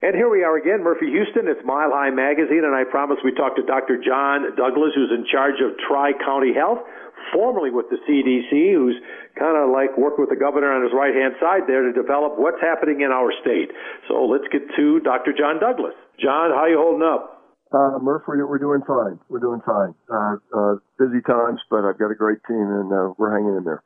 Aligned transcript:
And 0.00 0.16
here 0.16 0.32
we 0.32 0.40
are 0.40 0.56
again, 0.56 0.80
Murphy 0.80 1.12
Houston. 1.12 1.44
It's 1.44 1.60
Mile 1.60 1.92
High 1.92 2.08
Magazine, 2.08 2.64
and 2.64 2.72
I 2.72 2.88
promise 2.88 3.20
we 3.20 3.36
talk 3.36 3.52
to 3.60 3.64
Dr. 3.68 4.00
John 4.00 4.56
Douglas, 4.56 4.96
who's 4.96 5.12
in 5.12 5.28
charge 5.28 5.60
of 5.60 5.76
Tri 5.76 6.16
County 6.24 6.56
Health, 6.56 6.80
formerly 7.36 7.68
with 7.68 7.92
the 7.92 8.00
CDC, 8.08 8.48
who's 8.72 8.96
kind 9.36 9.60
of 9.60 9.68
like 9.68 9.92
worked 10.00 10.16
with 10.16 10.32
the 10.32 10.40
governor 10.40 10.72
on 10.72 10.80
his 10.80 10.96
right 10.96 11.12
hand 11.12 11.36
side 11.36 11.68
there 11.68 11.84
to 11.84 11.92
develop 11.92 12.40
what's 12.40 12.56
happening 12.64 13.04
in 13.04 13.12
our 13.12 13.28
state. 13.44 13.76
So 14.08 14.24
let's 14.24 14.48
get 14.48 14.64
to 14.72 15.04
Dr. 15.04 15.36
John 15.36 15.60
Douglas. 15.60 15.92
John, 16.16 16.48
how 16.56 16.64
you 16.64 16.80
holding 16.80 17.04
up? 17.04 17.44
Uh, 17.68 18.00
Murph, 18.00 18.24
we're, 18.24 18.40
we're 18.48 18.56
doing 18.56 18.80
fine. 18.88 19.20
We're 19.28 19.44
doing 19.44 19.60
fine. 19.68 19.92
Uh, 20.08 20.40
uh, 20.48 20.74
busy 20.96 21.20
times, 21.28 21.60
but 21.68 21.84
I've 21.84 22.00
got 22.00 22.08
a 22.08 22.16
great 22.16 22.40
team, 22.48 22.56
and 22.56 22.88
uh, 22.88 23.12
we're 23.20 23.36
hanging 23.36 23.52
in 23.52 23.64
there. 23.68 23.84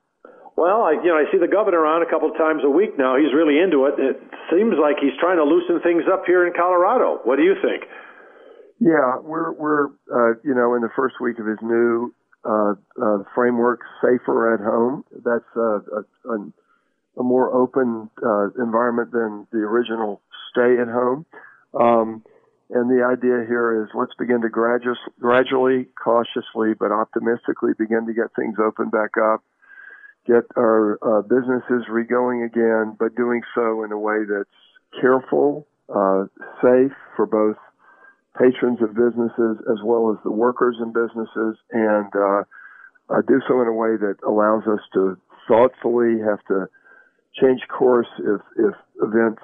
Well, 0.57 0.86
I, 0.86 0.93
you 1.02 1.11
know, 1.11 1.18
I 1.18 1.27
see 1.32 1.39
the 1.39 1.50
governor 1.50 1.84
on 1.84 2.02
a 2.02 2.07
couple 2.07 2.30
times 2.39 2.62
a 2.64 2.71
week 2.71 2.96
now. 2.96 3.18
He's 3.18 3.34
really 3.34 3.59
into 3.59 3.86
it. 3.86 3.98
It 3.98 4.23
seems 4.54 4.79
like 4.79 5.03
he's 5.03 5.14
trying 5.18 5.39
to 5.39 5.45
loosen 5.45 5.80
things 5.82 6.04
up 6.07 6.23
here 6.27 6.46
in 6.46 6.53
Colorado. 6.54 7.18
What 7.25 7.36
do 7.36 7.43
you 7.43 7.54
think? 7.59 7.82
Yeah, 8.79 9.18
we're 9.18 9.53
we're 9.53 9.86
uh, 10.11 10.39
you 10.44 10.54
know 10.54 10.75
in 10.75 10.82
the 10.82 10.90
first 10.94 11.17
week 11.21 11.39
of 11.39 11.46
his 11.46 11.58
new 11.63 12.14
uh, 12.44 12.75
uh, 13.00 13.18
framework, 13.35 13.80
safer 14.03 14.54
at 14.54 14.61
home. 14.61 15.04
That's 15.25 15.50
uh, 15.57 15.79
a, 15.90 16.03
a, 16.30 16.36
a 17.18 17.22
more 17.22 17.52
open 17.52 18.11
uh, 18.22 18.50
environment 18.63 19.11
than 19.11 19.46
the 19.50 19.58
original 19.58 20.21
stay 20.52 20.79
at 20.80 20.86
home. 20.86 21.27
Um, 21.75 22.22
and 22.71 22.91
the 22.91 23.05
idea 23.05 23.44
here 23.46 23.82
is 23.82 23.89
let's 23.94 24.14
begin 24.18 24.41
to 24.43 24.49
gradu- 24.49 24.94
gradually, 25.21 25.86
cautiously, 26.02 26.75
but 26.79 26.93
optimistically 26.93 27.72
begin 27.79 28.07
to 28.07 28.14
get 28.14 28.35
things 28.36 28.57
open 28.63 28.91
back 28.91 29.18
up 29.18 29.43
get 30.27 30.45
our 30.57 30.99
uh, 31.03 31.23
businesses 31.23 31.87
regoing 31.91 32.45
again, 32.45 32.97
but 32.98 33.14
doing 33.14 33.42
so 33.55 33.84
in 33.84 33.92
a 33.92 33.98
way 33.98 34.25
that's 34.28 35.00
careful, 35.00 35.67
uh, 35.89 36.25
safe 36.62 36.92
for 37.17 37.27
both 37.27 37.56
patrons 38.39 38.78
of 38.83 38.95
businesses 38.95 39.59
as 39.70 39.78
well 39.84 40.11
as 40.11 40.19
the 40.25 40.31
workers 40.31 40.77
in 40.81 40.92
businesses, 40.92 41.56
and 41.70 42.11
uh, 42.16 42.42
uh, 43.11 43.20
do 43.28 43.41
so 43.47 43.61
in 43.61 43.69
a 43.69 43.72
way 43.72 43.97
that 43.97 44.16
allows 44.27 44.62
us 44.66 44.81
to 44.94 45.16
thoughtfully 45.47 46.19
have 46.25 46.42
to 46.48 46.66
change 47.41 47.61
course 47.69 48.09
if 48.19 48.41
if 48.56 48.75
events 49.03 49.42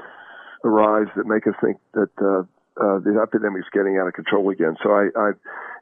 arise 0.65 1.09
that 1.17 1.27
make 1.27 1.47
us 1.47 1.55
think 1.63 1.77
that 1.95 2.11
uh, 2.21 2.43
uh, 2.81 2.99
the 3.01 3.21
epidemic 3.23 3.61
is 3.61 3.71
getting 3.73 3.99
out 3.99 4.07
of 4.07 4.15
control 4.15 4.51
again. 4.51 4.77
So 4.83 4.91
I, 4.91 5.09
I'm 5.19 5.35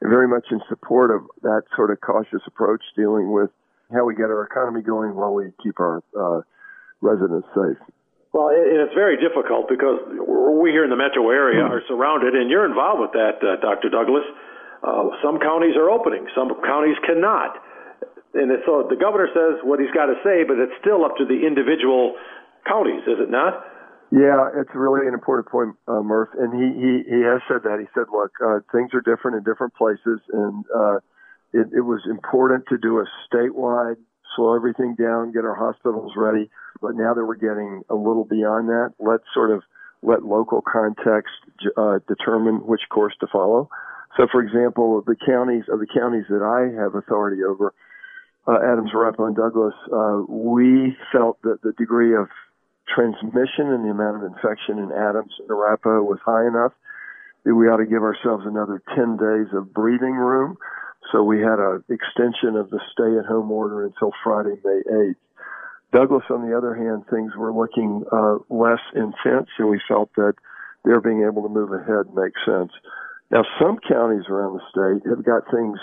very 0.02 0.28
much 0.28 0.46
in 0.50 0.60
support 0.68 1.10
of 1.10 1.22
that 1.42 1.62
sort 1.76 1.90
of 1.90 2.00
cautious 2.00 2.42
approach 2.46 2.82
dealing 2.96 3.32
with 3.32 3.50
how 3.92 4.04
we 4.04 4.14
get 4.14 4.28
our 4.28 4.44
economy 4.44 4.82
going 4.82 5.14
while 5.14 5.32
we 5.32 5.50
keep 5.62 5.80
our 5.80 6.02
uh, 6.12 6.40
residents 7.00 7.48
safe. 7.54 7.80
Well, 8.32 8.52
it's 8.52 8.92
very 8.92 9.16
difficult 9.16 9.72
because 9.72 10.04
we 10.60 10.68
here 10.70 10.84
in 10.84 10.92
the 10.92 11.00
metro 11.00 11.30
area 11.32 11.64
are 11.64 11.80
surrounded, 11.88 12.36
and 12.36 12.50
you're 12.50 12.68
involved 12.68 13.00
with 13.00 13.12
that, 13.16 13.40
uh, 13.40 13.56
Dr. 13.64 13.88
Douglas. 13.88 14.24
Uh, 14.84 15.16
some 15.24 15.40
counties 15.40 15.74
are 15.80 15.88
opening, 15.88 16.28
some 16.36 16.52
counties 16.60 16.96
cannot. 17.08 17.56
And 18.34 18.52
so 18.68 18.84
the 18.84 19.00
governor 19.00 19.32
says 19.32 19.64
what 19.64 19.80
he's 19.80 19.90
got 19.96 20.12
to 20.12 20.20
say, 20.20 20.44
but 20.44 20.60
it's 20.60 20.76
still 20.78 21.08
up 21.08 21.16
to 21.16 21.24
the 21.24 21.40
individual 21.40 22.14
counties, 22.68 23.00
is 23.08 23.16
it 23.16 23.32
not? 23.32 23.64
Yeah, 24.12 24.52
it's 24.60 24.72
really 24.72 25.08
an 25.08 25.14
important 25.14 25.48
point, 25.48 25.76
uh, 25.88 26.04
Murph. 26.04 26.30
And 26.36 26.52
he, 26.52 26.68
he, 26.76 26.92
he 27.16 27.20
has 27.24 27.40
said 27.48 27.64
that. 27.64 27.80
He 27.80 27.88
said, 27.96 28.12
look, 28.12 28.32
uh, 28.44 28.60
things 28.72 28.92
are 28.92 29.04
different 29.04 29.40
in 29.40 29.42
different 29.44 29.74
places, 29.74 30.20
and 30.32 30.64
uh, 30.68 31.00
it, 31.52 31.68
it 31.74 31.80
was 31.80 32.00
important 32.08 32.64
to 32.68 32.78
do 32.78 32.98
a 32.98 33.04
statewide, 33.28 33.96
slow 34.36 34.54
everything 34.54 34.94
down, 34.94 35.32
get 35.32 35.44
our 35.44 35.54
hospitals 35.54 36.12
ready. 36.16 36.50
But 36.80 36.94
now 36.94 37.14
that 37.14 37.24
we're 37.24 37.36
getting 37.36 37.82
a 37.90 37.94
little 37.94 38.24
beyond 38.24 38.68
that, 38.68 38.94
let's 38.98 39.24
sort 39.34 39.50
of 39.50 39.62
let 40.02 40.22
local 40.22 40.62
context 40.62 41.34
uh, 41.76 41.98
determine 42.06 42.66
which 42.66 42.82
course 42.90 43.14
to 43.20 43.26
follow. 43.26 43.68
So, 44.16 44.26
for 44.30 44.40
example, 44.40 45.02
the 45.06 45.16
counties 45.16 45.64
of 45.70 45.80
the 45.80 45.86
counties 45.86 46.24
that 46.28 46.42
I 46.42 46.74
have 46.80 46.94
authority 46.94 47.42
over, 47.42 47.74
uh, 48.46 48.58
Adams, 48.62 48.90
Arapahoe, 48.94 49.26
and 49.26 49.36
Douglas, 49.36 49.74
uh, 49.92 50.22
we 50.28 50.96
felt 51.12 51.40
that 51.42 51.62
the 51.62 51.72
degree 51.72 52.14
of 52.14 52.28
transmission 52.94 53.72
and 53.72 53.84
the 53.84 53.90
amount 53.90 54.16
of 54.16 54.22
infection 54.22 54.78
in 54.78 54.92
Adams 54.92 55.32
and 55.38 55.50
Arapahoe 55.50 56.02
was 56.02 56.18
high 56.24 56.46
enough 56.46 56.72
that 57.44 57.54
we 57.54 57.66
ought 57.68 57.78
to 57.78 57.86
give 57.86 58.02
ourselves 58.02 58.44
another 58.46 58.82
10 58.96 59.16
days 59.16 59.52
of 59.52 59.72
breathing 59.72 60.14
room 60.14 60.56
so 61.12 61.22
we 61.22 61.40
had 61.40 61.58
an 61.58 61.84
extension 61.88 62.56
of 62.56 62.70
the 62.70 62.80
stay-at-home 62.92 63.50
order 63.50 63.84
until 63.84 64.12
Friday, 64.22 64.56
May 64.64 64.82
8th. 64.90 65.14
Douglas, 65.92 66.24
on 66.28 66.48
the 66.48 66.56
other 66.56 66.74
hand, 66.74 67.04
things 67.08 67.32
were 67.36 67.52
looking 67.52 68.04
uh, 68.12 68.36
less 68.50 68.80
intense, 68.94 69.48
and 69.58 69.68
we 69.68 69.80
felt 69.88 70.10
that 70.16 70.34
their 70.84 71.00
being 71.00 71.24
able 71.24 71.42
to 71.42 71.48
move 71.48 71.72
ahead 71.72 72.12
makes 72.14 72.38
sense. 72.44 72.72
Now, 73.30 73.44
some 73.60 73.78
counties 73.88 74.28
around 74.28 74.60
the 74.60 74.64
state 74.68 75.08
have 75.08 75.24
got 75.24 75.50
things 75.50 75.78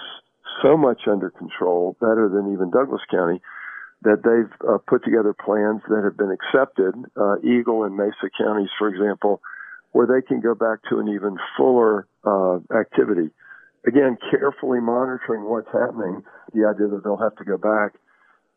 so 0.62 0.78
much 0.78 1.02
under 1.08 1.32
control, 1.32 1.98
better 2.00 2.30
than 2.30 2.54
even 2.54 2.70
Douglas 2.70 3.02
County, 3.10 3.42
that 4.04 4.22
they've 4.22 4.70
uh, 4.70 4.78
put 4.88 5.04
together 5.04 5.34
plans 5.34 5.82
that 5.90 6.04
have 6.04 6.18
been 6.18 6.32
accepted. 6.32 6.94
Uh, 7.18 7.38
Eagle 7.42 7.84
and 7.84 7.98
Mesa 7.98 8.30
counties, 8.38 8.70
for 8.78 8.88
example, 8.88 9.42
where 9.92 10.06
they 10.06 10.26
can 10.26 10.40
go 10.40 10.54
back 10.54 10.80
to 10.90 11.00
an 11.00 11.08
even 11.08 11.38
fuller 11.58 12.06
uh, 12.24 12.60
activity 12.78 13.32
again, 13.88 14.18
carefully 14.32 14.80
monitoring 14.80 15.50
what's 15.50 15.70
happening. 15.72 16.24
The 16.54 16.66
idea 16.66 16.88
that 16.88 17.04
they'll 17.04 17.18
have 17.18 17.36
to 17.38 17.46
go 17.46 17.58
back 17.58 18.00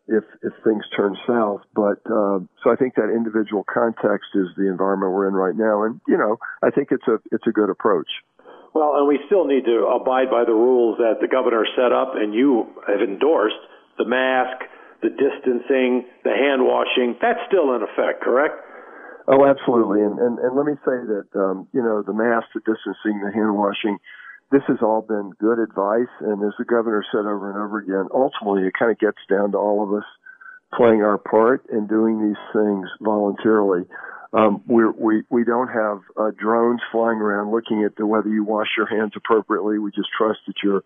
if 0.08 0.24
if 0.42 0.52
things 0.64 0.82
turn 0.96 1.16
south. 1.28 1.62
But 1.76 2.00
uh, 2.08 2.40
so 2.64 2.72
I 2.72 2.76
think 2.76 2.96
that 2.96 3.12
individual 3.12 3.64
context 3.64 4.32
is 4.34 4.48
the 4.56 4.66
environment 4.68 5.12
we're 5.12 5.28
in 5.28 5.34
right 5.34 5.54
now, 5.54 5.84
and 5.84 6.00
you 6.08 6.16
know, 6.16 6.38
I 6.62 6.70
think 6.70 6.88
it's 6.90 7.06
a 7.06 7.20
it's 7.30 7.46
a 7.46 7.52
good 7.52 7.70
approach. 7.70 8.08
Well, 8.74 8.96
and 8.96 9.08
we 9.08 9.20
still 9.26 9.44
need 9.44 9.64
to 9.64 9.88
abide 9.88 10.30
by 10.30 10.44
the 10.44 10.52
rules 10.52 10.98
that 10.98 11.20
the 11.20 11.28
governor 11.28 11.64
set 11.76 11.92
up, 11.92 12.12
and 12.16 12.34
you 12.34 12.68
have 12.86 13.00
endorsed 13.00 13.60
the 13.96 14.04
mask, 14.04 14.60
the 15.02 15.08
distancing, 15.08 16.04
the 16.24 16.36
hand 16.36 16.64
washing. 16.64 17.16
That's 17.20 17.40
still 17.48 17.74
in 17.74 17.82
effect, 17.82 18.20
correct? 18.22 18.54
Oh, 19.28 19.44
absolutely. 19.44 20.00
And 20.00 20.18
and, 20.18 20.38
and 20.38 20.56
let 20.56 20.64
me 20.64 20.74
say 20.88 20.98
that 21.04 21.28
um, 21.36 21.68
you 21.72 21.82
know 21.84 22.02
the 22.02 22.16
mask, 22.16 22.48
the 22.56 22.64
distancing, 22.64 23.20
the 23.20 23.32
hand 23.32 23.52
washing 23.56 23.98
this 24.50 24.62
has 24.68 24.78
all 24.82 25.02
been 25.02 25.32
good 25.38 25.58
advice. 25.58 26.12
And 26.20 26.42
as 26.42 26.54
the 26.58 26.64
governor 26.64 27.04
said 27.12 27.26
over 27.26 27.50
and 27.50 27.58
over 27.58 27.78
again, 27.78 28.08
ultimately 28.12 28.66
it 28.66 28.72
kind 28.78 28.90
of 28.90 28.98
gets 28.98 29.18
down 29.28 29.52
to 29.52 29.58
all 29.58 29.82
of 29.82 29.92
us 29.92 30.06
playing 30.74 31.02
our 31.02 31.18
part 31.18 31.64
and 31.70 31.88
doing 31.88 32.26
these 32.26 32.42
things 32.52 32.88
voluntarily. 33.00 33.84
Um, 34.32 34.62
we're, 34.66 34.90
we 34.92 35.22
we 35.30 35.44
don't 35.44 35.68
have 35.68 36.00
uh, 36.18 36.30
drones 36.38 36.80
flying 36.92 37.18
around 37.18 37.50
looking 37.50 37.82
at 37.84 37.96
the, 37.96 38.06
whether 38.06 38.28
you 38.28 38.44
wash 38.44 38.68
your 38.76 38.86
hands 38.86 39.12
appropriately. 39.16 39.78
We 39.78 39.90
just 39.90 40.10
trust 40.16 40.40
that 40.46 40.56
you're 40.62 40.84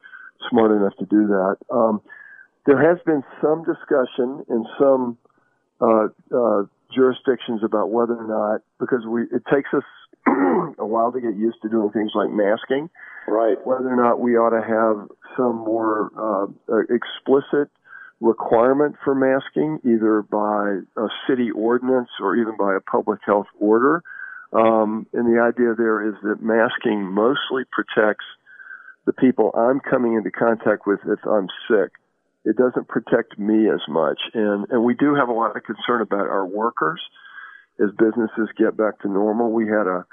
smart 0.48 0.70
enough 0.70 0.96
to 0.98 1.06
do 1.06 1.26
that. 1.26 1.56
Um, 1.70 2.02
there 2.66 2.78
has 2.78 3.02
been 3.04 3.24
some 3.40 3.64
discussion 3.64 4.44
in 4.48 4.64
some 4.78 5.18
uh, 5.80 6.06
uh, 6.32 6.62
jurisdictions 6.94 7.62
about 7.64 7.90
whether 7.90 8.14
or 8.14 8.28
not, 8.28 8.62
because 8.78 9.04
we 9.06 9.22
it 9.22 9.42
takes 9.52 9.70
us 9.74 9.82
a 10.82 10.86
while 10.86 11.12
to 11.12 11.20
get 11.20 11.36
used 11.36 11.58
to 11.62 11.68
doing 11.68 11.90
things 11.90 12.10
like 12.14 12.30
masking. 12.30 12.90
Right. 13.26 13.56
Whether 13.64 13.88
or 13.88 13.96
not 13.96 14.20
we 14.20 14.36
ought 14.36 14.50
to 14.50 14.60
have 14.60 15.08
some 15.36 15.56
more 15.56 16.10
uh, 16.18 16.76
explicit 16.90 17.70
requirement 18.20 18.96
for 19.04 19.14
masking, 19.14 19.80
either 19.84 20.22
by 20.22 20.80
a 20.96 21.08
city 21.28 21.50
ordinance 21.50 22.08
or 22.20 22.36
even 22.36 22.56
by 22.56 22.74
a 22.76 22.80
public 22.80 23.20
health 23.24 23.46
order. 23.58 24.02
Um, 24.52 25.06
and 25.12 25.26
the 25.26 25.40
idea 25.40 25.74
there 25.76 26.08
is 26.08 26.14
that 26.22 26.42
masking 26.42 27.02
mostly 27.02 27.64
protects 27.70 28.24
the 29.06 29.12
people 29.12 29.50
I'm 29.54 29.80
coming 29.80 30.14
into 30.14 30.30
contact 30.30 30.86
with 30.86 31.00
if 31.06 31.18
I'm 31.26 31.48
sick. 31.68 31.92
It 32.44 32.56
doesn't 32.56 32.88
protect 32.88 33.38
me 33.38 33.68
as 33.70 33.80
much. 33.88 34.18
And, 34.34 34.66
and 34.70 34.84
we 34.84 34.94
do 34.94 35.14
have 35.14 35.28
a 35.28 35.32
lot 35.32 35.56
of 35.56 35.62
concern 35.64 36.02
about 36.02 36.26
our 36.26 36.46
workers 36.46 37.00
as 37.80 37.90
businesses 37.98 38.48
get 38.58 38.76
back 38.76 39.00
to 39.00 39.08
normal. 39.08 39.50
We 39.52 39.66
had 39.66 39.86
a 39.86 40.06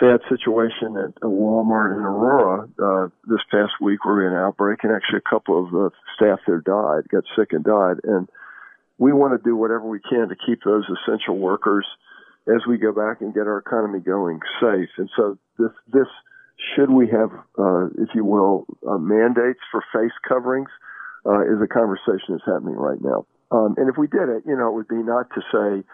sad 0.00 0.20
situation 0.28 0.96
at 0.96 1.14
a 1.22 1.26
Walmart 1.26 1.96
in 1.96 2.02
Aurora 2.02 2.68
uh, 2.78 3.08
this 3.24 3.40
past 3.50 3.72
week 3.80 4.04
we 4.04 4.24
had 4.24 4.32
an 4.32 4.38
outbreak, 4.38 4.80
and 4.82 4.92
actually 4.92 5.18
a 5.18 5.30
couple 5.30 5.62
of 5.62 5.70
the 5.70 5.90
staff 6.16 6.40
there 6.46 6.60
died, 6.60 7.08
got 7.10 7.24
sick 7.36 7.52
and 7.52 7.64
died. 7.64 7.98
And 8.04 8.28
we 8.98 9.12
want 9.12 9.32
to 9.38 9.42
do 9.42 9.56
whatever 9.56 9.88
we 9.88 10.00
can 10.00 10.28
to 10.28 10.36
keep 10.46 10.62
those 10.64 10.84
essential 10.88 11.38
workers 11.38 11.86
as 12.46 12.62
we 12.68 12.78
go 12.78 12.92
back 12.92 13.20
and 13.20 13.34
get 13.34 13.46
our 13.46 13.58
economy 13.58 14.00
going 14.00 14.40
safe. 14.60 14.90
And 14.98 15.08
so 15.16 15.38
this 15.58 15.72
this 15.92 16.08
should 16.74 16.90
we 16.90 17.08
have, 17.08 17.30
uh, 17.58 17.86
if 17.98 18.14
you 18.14 18.24
will, 18.24 18.66
uh, 18.86 18.98
mandates 18.98 19.60
for 19.70 19.82
face 19.92 20.14
coverings, 20.26 20.70
uh, 21.26 21.42
is 21.42 21.60
a 21.62 21.66
conversation 21.66 22.36
that's 22.36 22.46
happening 22.46 22.76
right 22.76 23.00
now. 23.00 23.26
Um, 23.50 23.74
and 23.76 23.88
if 23.88 23.96
we 23.98 24.06
did 24.06 24.28
it, 24.28 24.44
you 24.46 24.56
know, 24.56 24.68
it 24.68 24.74
would 24.74 24.88
be 24.88 25.02
not 25.02 25.28
to 25.34 25.40
say 25.52 25.86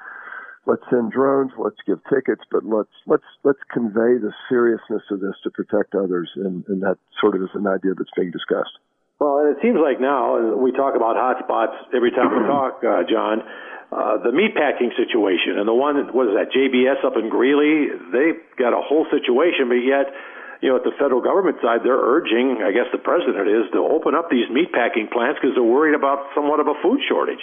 let's 0.67 0.83
send 0.91 1.13
drones, 1.13 1.53
let's 1.57 1.81
give 1.87 1.99
tickets, 2.13 2.43
but 2.51 2.65
let's 2.65 2.93
let's 3.07 3.27
let's 3.45 3.61
convey 3.73 4.21
the 4.21 4.33
seriousness 4.49 5.03
of 5.11 5.21
this 5.21 5.35
to 5.45 5.51
protect 5.51 5.95
others, 5.95 6.31
and, 6.37 6.65
and 6.69 6.83
that 6.83 6.99
sort 7.21 7.37
of 7.37 7.43
is 7.43 7.53
an 7.55 7.67
idea 7.67 7.93
that's 7.97 8.13
being 8.17 8.31
discussed. 8.31 8.77
Well, 9.21 9.45
and 9.45 9.57
it 9.57 9.61
seems 9.61 9.77
like 9.77 10.01
now, 10.01 10.37
and 10.37 10.65
we 10.65 10.73
talk 10.73 10.97
about 10.97 11.17
hotspots 11.17 11.77
every 11.93 12.11
time 12.11 12.33
we 12.33 12.41
talk, 12.49 12.81
uh, 12.81 13.05
John. 13.05 13.45
Uh, 13.91 14.23
the 14.23 14.31
meatpacking 14.31 14.95
situation 14.95 15.59
and 15.59 15.67
the 15.67 15.75
one, 15.75 15.99
what 16.15 16.31
is 16.31 16.35
that, 16.39 16.55
JBS 16.55 17.03
up 17.03 17.19
in 17.19 17.27
Greeley? 17.27 17.91
They've 18.15 18.39
got 18.55 18.71
a 18.71 18.79
whole 18.79 19.03
situation, 19.11 19.67
but 19.67 19.83
yet, 19.83 20.15
you 20.63 20.71
know, 20.71 20.79
at 20.79 20.87
the 20.87 20.95
federal 20.95 21.19
government 21.19 21.59
side, 21.59 21.83
they're 21.83 21.99
urging, 21.99 22.63
I 22.63 22.71
guess 22.71 22.87
the 22.95 23.03
president 23.03 23.51
is, 23.51 23.67
to 23.75 23.83
open 23.83 24.15
up 24.15 24.31
these 24.31 24.47
meatpacking 24.47 25.11
plants 25.11 25.43
because 25.43 25.59
they're 25.59 25.67
worried 25.67 25.99
about 25.99 26.31
somewhat 26.39 26.63
of 26.63 26.71
a 26.71 26.79
food 26.79 27.03
shortage. 27.11 27.43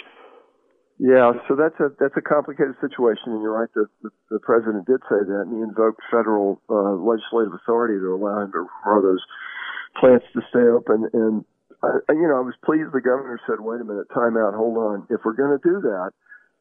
Yeah, 0.98 1.30
so 1.46 1.54
that's 1.54 1.78
a 1.78 1.94
that's 2.02 2.18
a 2.18 2.24
complicated 2.26 2.74
situation, 2.82 3.30
and 3.30 3.38
you're 3.38 3.54
right. 3.54 3.70
The 3.70 3.86
the, 4.02 4.10
the 4.34 4.40
president 4.42 4.86
did 4.86 4.98
say 5.06 5.22
that, 5.22 5.46
and 5.46 5.54
he 5.54 5.62
invoked 5.62 6.02
federal 6.10 6.58
uh, 6.66 6.98
legislative 6.98 7.54
authority 7.54 8.02
to 8.02 8.18
allow 8.18 8.42
him 8.42 8.50
to 8.50 8.66
require 8.66 9.02
those 9.02 9.22
plants 10.02 10.26
to 10.34 10.42
stay 10.50 10.66
open. 10.66 11.06
And 11.14 11.46
I, 11.86 12.18
you 12.18 12.26
know, 12.26 12.42
I 12.42 12.42
was 12.42 12.58
pleased 12.66 12.90
the 12.90 13.00
governor 13.00 13.38
said, 13.46 13.62
"Wait 13.62 13.78
a 13.80 13.86
minute, 13.86 14.10
time 14.10 14.34
out, 14.34 14.58
hold 14.58 14.74
on. 14.74 15.06
If 15.06 15.22
we're 15.22 15.38
going 15.38 15.54
to 15.54 15.62
do 15.62 15.78
that, 15.86 16.10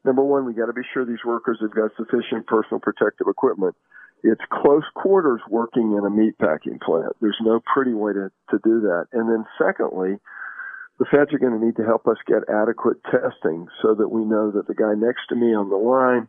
number 0.06 0.22
one, 0.22 0.46
we 0.46 0.54
got 0.54 0.70
to 0.70 0.78
be 0.78 0.86
sure 0.94 1.02
these 1.02 1.26
workers 1.26 1.58
have 1.62 1.74
got 1.74 1.98
sufficient 1.98 2.46
personal 2.46 2.78
protective 2.78 3.26
equipment. 3.26 3.74
It's 4.22 4.42
close 4.50 4.86
quarters 4.94 5.42
working 5.50 5.98
in 5.98 6.06
a 6.06 6.14
meat 6.14 6.38
packing 6.38 6.78
plant. 6.78 7.18
There's 7.22 7.42
no 7.42 7.62
pretty 7.74 7.94
way 7.94 8.14
to, 8.14 8.30
to 8.50 8.58
do 8.64 8.82
that. 8.82 9.06
And 9.14 9.30
then 9.30 9.46
secondly, 9.58 10.18
the 11.00 11.06
feds 11.06 11.34
are 11.34 11.40
going 11.40 11.58
to 11.58 11.64
need 11.64 11.76
to 11.78 11.86
help 11.86 12.08
us 12.08 12.18
get 12.26 12.50
adequate 12.50 12.98
testing 13.06 13.68
so 13.82 13.94
that 13.96 14.10
we 14.10 14.26
know 14.26 14.52
that 14.52 14.68
the 14.68 14.74
guy 14.74 14.94
next 14.98 15.28
to 15.30 15.36
me 15.36 15.54
on 15.54 15.70
the 15.70 15.78
line 15.78 16.28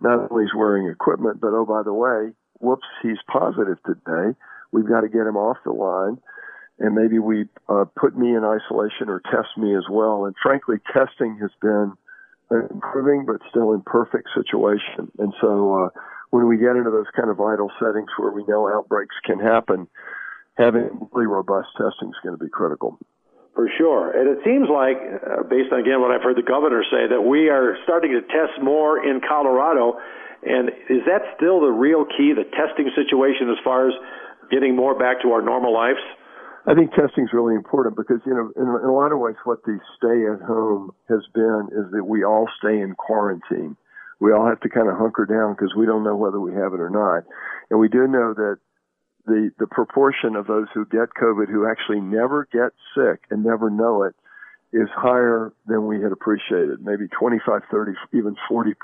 not 0.00 0.30
only 0.30 0.44
is 0.44 0.54
wearing 0.54 0.88
equipment, 0.88 1.40
but 1.40 1.54
oh, 1.54 1.64
by 1.64 1.82
the 1.82 1.92
way, 1.92 2.32
whoops, 2.60 2.86
he's 3.02 3.18
positive 3.30 3.78
today. 3.84 4.36
We've 4.72 4.88
got 4.88 5.02
to 5.02 5.08
get 5.08 5.26
him 5.26 5.36
off 5.36 5.58
the 5.64 5.72
line. 5.72 6.18
And 6.78 6.94
maybe 6.94 7.18
we 7.18 7.44
uh, 7.68 7.84
put 7.96 8.16
me 8.16 8.34
in 8.34 8.44
isolation 8.44 9.08
or 9.08 9.20
test 9.30 9.56
me 9.56 9.76
as 9.76 9.84
well. 9.90 10.24
And 10.24 10.34
frankly, 10.42 10.76
testing 10.92 11.38
has 11.40 11.50
been 11.60 11.92
improving 12.70 13.24
but 13.24 13.36
still 13.48 13.72
imperfect 13.72 14.28
situation. 14.34 15.10
And 15.18 15.32
so 15.40 15.86
uh, 15.86 15.88
when 16.30 16.48
we 16.48 16.56
get 16.56 16.76
into 16.76 16.90
those 16.90 17.06
kind 17.14 17.30
of 17.30 17.36
vital 17.36 17.70
settings 17.78 18.08
where 18.18 18.32
we 18.32 18.44
know 18.48 18.68
outbreaks 18.68 19.14
can 19.24 19.38
happen, 19.38 19.86
having 20.56 21.08
really 21.12 21.26
robust 21.26 21.68
testing 21.76 22.08
is 22.08 22.20
going 22.22 22.36
to 22.36 22.42
be 22.42 22.50
critical. 22.50 22.98
For 23.54 23.68
sure. 23.76 24.16
And 24.16 24.32
it 24.32 24.40
seems 24.44 24.68
like, 24.72 24.96
uh, 24.96 25.44
based 25.44 25.72
on 25.72 25.80
again 25.80 26.00
what 26.00 26.10
I've 26.10 26.24
heard 26.24 26.40
the 26.40 26.46
governor 26.46 26.82
say, 26.88 27.04
that 27.12 27.20
we 27.20 27.50
are 27.52 27.76
starting 27.84 28.12
to 28.12 28.22
test 28.32 28.56
more 28.62 29.04
in 29.04 29.20
Colorado. 29.20 30.00
And 30.42 30.70
is 30.88 31.04
that 31.04 31.22
still 31.36 31.60
the 31.60 31.70
real 31.70 32.04
key, 32.04 32.32
the 32.32 32.48
testing 32.56 32.88
situation 32.96 33.52
as 33.52 33.60
far 33.62 33.88
as 33.88 33.94
getting 34.50 34.74
more 34.74 34.98
back 34.98 35.20
to 35.22 35.32
our 35.32 35.42
normal 35.42 35.72
lives? 35.72 36.00
I 36.66 36.74
think 36.74 36.94
testing 36.94 37.24
is 37.24 37.32
really 37.32 37.54
important 37.54 37.96
because, 37.96 38.24
you 38.24 38.32
know, 38.32 38.50
in, 38.56 38.62
in 38.62 38.88
a 38.88 38.94
lot 38.94 39.12
of 39.12 39.18
ways, 39.18 39.36
what 39.44 39.62
the 39.64 39.78
stay 39.98 40.24
at 40.30 40.40
home 40.46 40.92
has 41.08 41.20
been 41.34 41.68
is 41.76 41.90
that 41.92 42.04
we 42.04 42.24
all 42.24 42.48
stay 42.58 42.80
in 42.80 42.94
quarantine. 42.94 43.76
We 44.20 44.32
all 44.32 44.46
have 44.46 44.60
to 44.60 44.68
kind 44.68 44.88
of 44.88 44.96
hunker 44.96 45.26
down 45.26 45.54
because 45.54 45.74
we 45.76 45.86
don't 45.86 46.04
know 46.04 46.14
whether 46.14 46.40
we 46.40 46.54
have 46.54 46.72
it 46.72 46.80
or 46.80 46.90
not. 46.90 47.26
And 47.68 47.80
we 47.80 47.88
do 47.88 48.06
know 48.06 48.32
that 48.32 48.58
the, 49.26 49.50
the 49.58 49.66
proportion 49.66 50.36
of 50.36 50.46
those 50.46 50.66
who 50.74 50.84
get 50.86 51.14
COVID 51.20 51.48
who 51.48 51.68
actually 51.68 52.00
never 52.00 52.48
get 52.52 52.72
sick 52.94 53.22
and 53.30 53.44
never 53.44 53.70
know 53.70 54.02
it 54.02 54.14
is 54.72 54.88
higher 54.94 55.52
than 55.66 55.86
we 55.86 56.00
had 56.00 56.12
appreciated, 56.12 56.84
maybe 56.84 57.06
25, 57.08 57.62
30, 57.70 57.92
even 58.14 58.36
40%. 58.50 58.74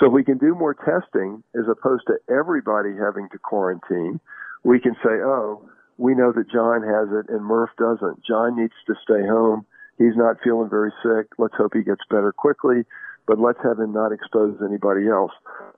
So 0.00 0.06
if 0.06 0.12
we 0.12 0.24
can 0.24 0.38
do 0.38 0.54
more 0.54 0.74
testing 0.74 1.42
as 1.54 1.64
opposed 1.70 2.04
to 2.06 2.18
everybody 2.32 2.90
having 2.96 3.28
to 3.30 3.38
quarantine, 3.38 4.18
we 4.64 4.80
can 4.80 4.94
say, 5.04 5.20
oh, 5.22 5.68
we 5.98 6.14
know 6.14 6.32
that 6.32 6.50
John 6.50 6.82
has 6.82 7.08
it 7.12 7.30
and 7.30 7.44
Murph 7.44 7.70
doesn't. 7.78 8.24
John 8.26 8.56
needs 8.56 8.72
to 8.86 8.94
stay 9.04 9.26
home. 9.26 9.66
He's 9.98 10.16
not 10.16 10.38
feeling 10.42 10.70
very 10.70 10.92
sick. 11.02 11.28
Let's 11.38 11.54
hope 11.56 11.72
he 11.74 11.84
gets 11.84 12.00
better 12.10 12.32
quickly, 12.32 12.84
but 13.26 13.38
let's 13.38 13.60
have 13.62 13.78
him 13.78 13.92
not 13.92 14.10
expose 14.10 14.56
anybody 14.66 15.06
else. 15.08 15.32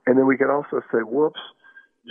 And 0.07 0.17
then 0.17 0.25
we 0.25 0.37
can 0.37 0.49
also 0.49 0.81
say, 0.91 0.99
whoops, 0.99 1.39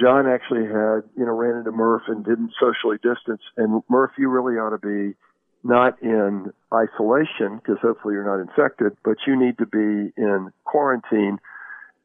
John 0.00 0.26
actually 0.26 0.66
had, 0.66 1.06
you 1.16 1.24
know, 1.24 1.32
ran 1.32 1.58
into 1.58 1.72
Murph 1.72 2.02
and 2.08 2.24
didn't 2.24 2.52
socially 2.58 2.96
distance. 2.96 3.42
And 3.56 3.82
Murph, 3.88 4.12
you 4.18 4.28
really 4.28 4.54
ought 4.54 4.70
to 4.70 4.78
be 4.78 5.16
not 5.62 6.02
in 6.02 6.52
isolation 6.72 7.56
because 7.56 7.78
hopefully 7.80 8.14
you're 8.14 8.26
not 8.26 8.42
infected, 8.42 8.96
but 9.04 9.16
you 9.26 9.38
need 9.38 9.56
to 9.58 9.66
be 9.66 10.12
in 10.16 10.50
quarantine. 10.64 11.38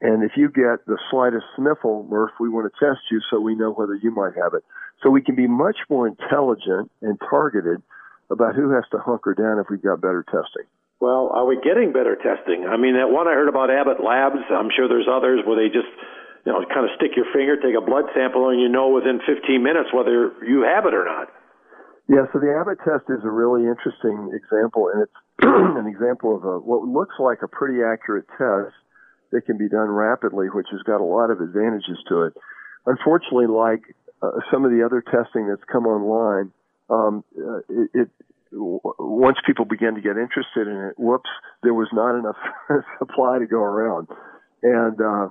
And 0.01 0.24
if 0.24 0.31
you 0.38 0.47
get 0.47 0.86
the 0.86 0.97
slightest 1.12 1.45
sniffle, 1.57 2.07
Murph, 2.09 2.31
we 2.39 2.47
want 2.47 2.71
to 2.71 2.80
test 2.80 3.01
you 3.12 3.19
so 3.30 3.39
we 3.39 3.56
know 3.56 3.71
whether 3.71 3.95
you 3.95 4.12
might 4.12 4.33
have 4.41 4.53
it. 4.53 4.63
So 5.03 5.09
we 5.09 5.21
can 5.21 5.36
be 5.36 5.47
much 5.47 5.77
more 5.89 6.07
intelligent 6.07 6.91
and 7.01 7.19
targeted 7.30 7.81
about 8.30 8.56
who 8.56 8.71
has 8.71 8.83
to 8.91 9.00
hunker 9.00 9.33
down 9.33 9.59
if 9.59 9.68
we've 9.69 9.81
got 9.81 10.00
better 10.00 10.24
testing. 10.24 10.69
Well, 11.00 11.31
are 11.33 11.45
we 11.45 11.59
getting 11.63 11.91
better 11.91 12.15
testing? 12.15 12.68
I 12.68 12.75
mean, 12.75 12.95
that 12.95 13.09
one 13.09 13.27
I 13.27 13.33
heard 13.33 13.47
about 13.47 13.71
Abbott 13.71 14.03
Labs, 14.03 14.44
I'm 14.51 14.69
sure 14.75 14.88
there's 14.88 15.07
others 15.07 15.39
where 15.47 15.56
they 15.56 15.71
just, 15.71 15.88
you 16.45 16.51
know, 16.51 16.63
kind 16.71 16.86
of 16.86 16.91
stick 16.95 17.15
your 17.15 17.27
finger, 17.33 17.56
take 17.59 17.75
a 17.75 17.83
blood 17.83 18.06
sample, 18.15 18.50
and 18.50 18.59
you 18.59 18.69
know 18.69 18.89
within 18.89 19.19
15 19.25 19.62
minutes 19.63 19.89
whether 19.94 20.31
you 20.45 20.63
have 20.63 20.86
it 20.86 20.94
or 20.94 21.06
not. 21.06 21.27
Yeah, 22.09 22.25
so 22.33 22.39
the 22.41 22.50
Abbott 22.50 22.81
test 22.81 23.06
is 23.09 23.21
a 23.24 23.30
really 23.30 23.69
interesting 23.69 24.33
example, 24.33 24.89
and 24.89 25.06
it's 25.06 25.19
an 25.45 25.86
example 25.86 26.36
of 26.36 26.44
a, 26.44 26.57
what 26.57 26.81
looks 26.88 27.15
like 27.19 27.44
a 27.44 27.47
pretty 27.47 27.83
accurate 27.86 28.25
test 28.33 28.74
that 29.31 29.45
can 29.45 29.57
be 29.57 29.69
done 29.69 29.89
rapidly, 29.89 30.47
which 30.50 30.65
has 30.71 30.81
got 30.83 31.01
a 31.01 31.06
lot 31.06 31.30
of 31.30 31.39
advantages 31.39 32.01
to 32.09 32.24
it. 32.24 32.33
Unfortunately, 32.88 33.45
like 33.45 33.94
uh, 34.21 34.41
some 34.51 34.65
of 34.65 34.71
the 34.71 34.81
other 34.81 35.06
testing 35.06 35.47
that's 35.47 35.63
come 35.71 35.86
online, 35.86 36.51
um, 36.89 37.24
uh, 37.38 37.62
it, 37.69 37.89
it 37.94 38.09
once 38.51 39.38
people 39.45 39.65
began 39.65 39.94
to 39.94 40.01
get 40.01 40.18
interested 40.18 40.68
in 40.68 40.89
it, 40.89 40.95
whoops, 40.97 41.30
there 41.62 41.74
was 41.74 41.88
not 41.94 42.18
enough 42.18 42.41
supply 42.97 43.38
to 43.38 43.45
go 43.45 43.62
around, 43.62 44.07
and 44.63 45.00
uh, 45.00 45.30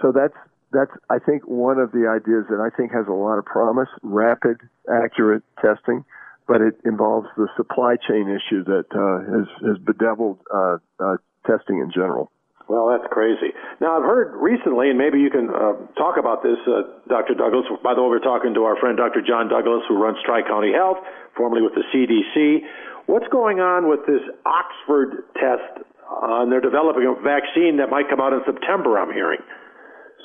so 0.00 0.12
that's 0.12 0.34
that's 0.72 0.92
I 1.10 1.18
think 1.18 1.46
one 1.46 1.78
of 1.78 1.92
the 1.92 2.08
ideas 2.08 2.46
that 2.48 2.60
I 2.60 2.74
think 2.74 2.92
has 2.92 3.06
a 3.06 3.12
lot 3.12 3.38
of 3.38 3.44
promise: 3.44 3.88
rapid, 4.02 4.58
accurate 4.88 5.42
testing, 5.60 6.04
but 6.48 6.60
it 6.60 6.74
involves 6.84 7.28
the 7.36 7.48
supply 7.56 7.96
chain 7.96 8.28
issue 8.28 8.64
that 8.64 8.88
uh, 8.94 9.20
has 9.28 9.46
has 9.66 9.78
bedeviled 9.78 10.38
uh, 10.52 10.78
uh, 10.98 11.16
testing 11.46 11.78
in 11.78 11.90
general. 11.92 12.30
Well, 12.68 12.88
that's 12.88 13.04
crazy. 13.12 13.52
Now, 13.80 13.98
I've 13.98 14.06
heard 14.06 14.38
recently, 14.38 14.88
and 14.88 14.96
maybe 14.96 15.18
you 15.18 15.28
can 15.28 15.50
uh, 15.50 15.74
talk 15.98 16.16
about 16.16 16.42
this, 16.42 16.56
uh, 16.64 16.88
Dr. 17.08 17.34
Douglas. 17.34 17.66
By 17.82 17.92
the 17.92 18.00
way, 18.00 18.08
we're 18.08 18.24
talking 18.24 18.54
to 18.54 18.64
our 18.64 18.78
friend 18.78 18.96
Dr. 18.96 19.20
John 19.20 19.48
Douglas, 19.50 19.82
who 19.88 20.00
runs 20.00 20.16
Tri 20.24 20.40
County 20.46 20.72
Health, 20.72 20.96
formerly 21.36 21.60
with 21.60 21.74
the 21.74 21.84
CDC. 21.92 22.64
What's 23.06 23.26
going 23.28 23.58
on 23.58 23.90
with 23.90 24.06
this 24.06 24.22
Oxford 24.46 25.26
test? 25.34 25.84
Uh, 26.06 26.46
and 26.46 26.52
they're 26.52 26.64
developing 26.64 27.04
a 27.04 27.18
vaccine 27.20 27.76
that 27.76 27.90
might 27.90 28.08
come 28.08 28.20
out 28.20 28.32
in 28.32 28.40
September, 28.46 28.96
I'm 28.96 29.12
hearing. 29.12 29.40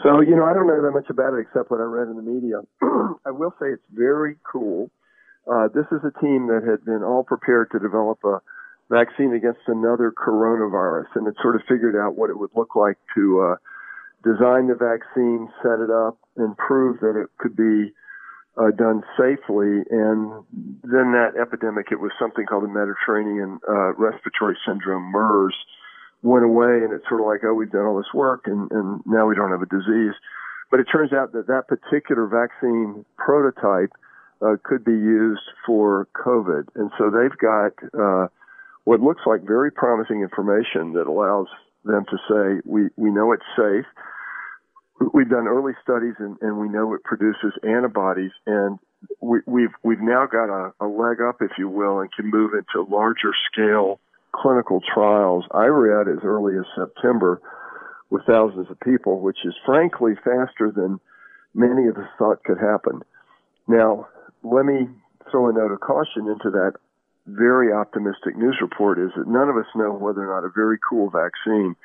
So, 0.03 0.21
you 0.21 0.35
know, 0.35 0.45
I 0.45 0.53
don't 0.53 0.67
know 0.67 0.81
that 0.81 0.91
much 0.91 1.09
about 1.09 1.33
it 1.33 1.41
except 1.41 1.71
what 1.71 1.79
I 1.79 1.83
read 1.83 2.07
in 2.07 2.15
the 2.15 2.21
media. 2.21 2.61
I 3.25 3.31
will 3.31 3.53
say 3.59 3.73
it's 3.73 3.89
very 3.91 4.35
cool. 4.45 4.91
Uh, 5.49 5.69
this 5.73 5.85
is 5.91 6.03
a 6.05 6.13
team 6.21 6.47
that 6.47 6.61
had 6.61 6.85
been 6.85 7.01
all 7.03 7.23
prepared 7.23 7.71
to 7.71 7.79
develop 7.79 8.19
a 8.23 8.41
vaccine 8.89 9.33
against 9.33 9.61
another 9.67 10.11
coronavirus, 10.11 11.07
and 11.15 11.27
it 11.27 11.35
sort 11.41 11.55
of 11.55 11.61
figured 11.67 11.95
out 11.95 12.15
what 12.15 12.29
it 12.29 12.37
would 12.37 12.51
look 12.55 12.75
like 12.75 12.97
to 13.15 13.41
uh, 13.41 13.55
design 14.23 14.67
the 14.67 14.75
vaccine, 14.75 15.49
set 15.63 15.79
it 15.79 15.89
up, 15.89 16.17
and 16.35 16.55
prove 16.57 16.99
that 16.99 17.19
it 17.19 17.29
could 17.39 17.55
be 17.55 17.91
uh, 18.57 18.71
done 18.77 19.01
safely. 19.17 19.81
And 19.89 20.43
then 20.83 21.13
that 21.15 21.33
epidemic, 21.39 21.87
it 21.91 21.99
was 21.99 22.11
something 22.19 22.45
called 22.45 22.63
the 22.63 22.73
Mediterranean 22.73 23.59
uh, 23.67 23.93
Respiratory 23.95 24.57
Syndrome, 24.65 25.11
MERS, 25.11 25.55
went 26.23 26.45
away, 26.45 26.83
and 26.83 26.93
it's 26.93 27.07
sort 27.07 27.21
of 27.21 27.27
like, 27.27 27.41
oh, 27.43 27.53
we've 27.53 27.71
done 27.71 27.85
all 27.85 27.97
this 27.97 28.13
work, 28.13 28.45
and, 28.45 28.71
and 28.71 29.01
now 29.05 29.27
we 29.27 29.35
don't 29.35 29.51
have 29.51 29.61
a 29.61 29.69
disease. 29.69 30.13
But 30.69 30.79
it 30.79 30.87
turns 30.91 31.13
out 31.13 31.31
that 31.33 31.47
that 31.47 31.67
particular 31.67 32.27
vaccine 32.27 33.05
prototype 33.17 33.93
uh, 34.41 34.57
could 34.63 34.83
be 34.83 34.91
used 34.91 35.47
for 35.65 36.07
COVID, 36.13 36.67
and 36.75 36.91
so 36.97 37.09
they've 37.09 37.37
got 37.37 37.71
uh, 37.97 38.27
what 38.87 39.01
looks 39.01 39.21
like 39.25 39.41
very 39.45 39.69
promising 39.69 40.21
information 40.21 40.93
that 40.93 41.07
allows 41.07 41.47
them 41.83 42.05
to 42.09 42.17
say, 42.29 42.61
we, 42.65 42.87
we 42.95 43.11
know 43.11 43.33
it's 43.33 43.43
safe. 43.57 43.85
We've 45.13 45.29
done 45.29 45.45
early 45.45 45.73
studies 45.83 46.13
and, 46.19 46.37
and 46.41 46.57
we 46.57 46.69
know 46.69 46.93
it 46.93 47.03
produces 47.03 47.51
antibodies 47.63 48.31
and 48.45 48.79
we, 49.19 49.39
we've, 49.45 49.75
we've 49.83 49.99
now 49.99 50.25
got 50.25 50.49
a, 50.49 50.73
a 50.79 50.87
leg 50.87 51.17
up, 51.21 51.41
if 51.41 51.51
you 51.57 51.67
will, 51.67 51.99
and 51.99 52.09
can 52.13 52.31
move 52.31 52.51
into 52.53 52.89
larger 52.89 53.31
scale 53.51 53.99
clinical 54.41 54.81
trials. 54.93 55.45
I 55.51 55.65
read 55.65 56.07
as 56.07 56.23
early 56.23 56.57
as 56.57 56.65
September 56.75 57.41
with 58.09 58.25
thousands 58.25 58.69
of 58.69 58.79
people, 58.79 59.19
which 59.19 59.37
is 59.45 59.53
frankly 59.65 60.13
faster 60.23 60.71
than 60.73 60.99
many 61.53 61.87
of 61.87 61.97
us 61.97 62.07
thought 62.17 62.43
could 62.43 62.59
happen. 62.59 63.01
Now, 63.67 64.07
let 64.43 64.65
me 64.65 64.87
throw 65.31 65.49
a 65.49 65.53
note 65.53 65.71
of 65.71 65.79
caution 65.81 66.27
into 66.27 66.49
that 66.51 66.73
very 67.25 67.73
optimistic 67.73 68.37
news 68.37 68.57
report 68.61 68.97
is 68.97 69.11
that 69.17 69.27
none 69.27 69.49
of 69.49 69.57
us 69.57 69.67
know 69.75 69.91
whether 69.91 70.23
or 70.23 70.33
not 70.33 70.47
a 70.47 70.51
very 70.55 70.77
cool 70.87 71.09
vaccine 71.09 71.75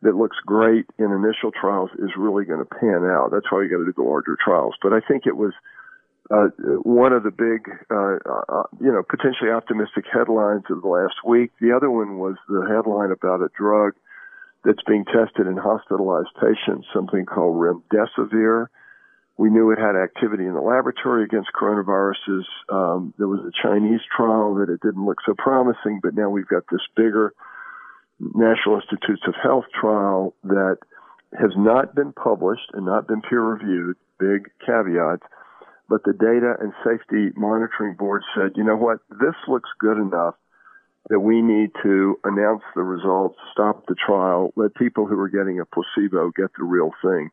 that 0.00 0.16
looks 0.16 0.36
great 0.46 0.86
in 0.98 1.12
initial 1.12 1.52
trials 1.52 1.90
is 1.98 2.10
really 2.16 2.44
going 2.44 2.58
to 2.58 2.74
pan 2.80 3.04
out. 3.04 3.30
That's 3.30 3.50
why 3.52 3.62
you 3.62 3.68
got 3.68 3.78
to 3.78 3.84
do 3.84 3.92
the 3.94 4.02
larger 4.02 4.36
trials. 4.42 4.74
But 4.82 4.92
I 4.92 5.00
think 5.00 5.26
it 5.26 5.36
was 5.36 5.52
uh, 6.30 6.48
one 6.82 7.12
of 7.12 7.24
the 7.24 7.30
big, 7.30 7.68
uh, 7.90 8.18
uh, 8.24 8.62
you 8.80 8.92
know, 8.92 9.02
potentially 9.02 9.50
optimistic 9.50 10.04
headlines 10.12 10.64
of 10.70 10.82
the 10.82 10.88
last 10.88 11.14
week. 11.26 11.50
The 11.60 11.72
other 11.72 11.90
one 11.90 12.18
was 12.18 12.36
the 12.48 12.66
headline 12.68 13.10
about 13.10 13.42
a 13.42 13.48
drug 13.56 13.94
that's 14.64 14.82
being 14.86 15.04
tested 15.04 15.46
in 15.46 15.56
hospitalized 15.56 16.30
patients, 16.40 16.86
something 16.94 17.26
called 17.26 17.56
remdesivir. 17.56 18.66
We 19.36 19.50
knew 19.50 19.72
it 19.72 19.78
had 19.78 19.96
activity 19.96 20.46
in 20.46 20.54
the 20.54 20.60
laboratory 20.60 21.24
against 21.24 21.50
coronaviruses. 21.60 22.44
Um, 22.68 23.12
there 23.18 23.26
was 23.26 23.40
a 23.40 23.66
Chinese 23.66 24.00
trial 24.14 24.54
that 24.56 24.70
it 24.70 24.80
didn't 24.80 25.04
look 25.04 25.18
so 25.26 25.34
promising, 25.36 26.00
but 26.02 26.14
now 26.14 26.30
we've 26.30 26.46
got 26.46 26.62
this 26.70 26.82
bigger 26.94 27.34
National 28.20 28.76
Institutes 28.76 29.22
of 29.26 29.34
Health 29.42 29.64
trial 29.78 30.34
that 30.44 30.78
has 31.38 31.50
not 31.56 31.94
been 31.94 32.12
published 32.12 32.70
and 32.74 32.86
not 32.86 33.08
been 33.08 33.22
peer 33.22 33.40
reviewed. 33.40 33.96
Big 34.20 34.48
caveats 34.64 35.24
but 35.92 36.04
the 36.04 36.14
Data 36.14 36.56
and 36.58 36.72
Safety 36.82 37.36
Monitoring 37.36 37.96
Board 37.96 38.22
said, 38.34 38.52
you 38.56 38.64
know 38.64 38.76
what, 38.76 39.00
this 39.10 39.36
looks 39.46 39.68
good 39.78 39.98
enough 39.98 40.36
that 41.10 41.20
we 41.20 41.42
need 41.42 41.68
to 41.82 42.18
announce 42.24 42.62
the 42.74 42.82
results, 42.82 43.36
stop 43.52 43.84
the 43.88 43.94
trial, 43.94 44.54
let 44.56 44.74
people 44.74 45.04
who 45.04 45.20
are 45.20 45.28
getting 45.28 45.60
a 45.60 45.66
placebo 45.66 46.32
get 46.34 46.48
the 46.56 46.64
real 46.64 46.92
thing. 47.04 47.28